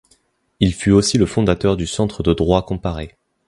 Il 0.59 0.73
fut 0.73 0.89
aussi 0.89 1.19
le 1.19 1.27
fondateur 1.27 1.77
du 1.77 1.85
Centre 1.85 2.23
de 2.23 2.33
droit 2.33 2.65
comparé. 2.65 3.15